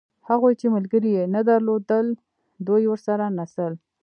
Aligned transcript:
هغوی 0.29 0.53
چې 0.59 0.67
ملګري 0.75 1.11
یې 1.17 1.23
نه 1.35 1.41
درلودل 1.49 2.05
دوی 2.67 2.83
ورسره 2.91 3.25
نڅل. 3.37 3.73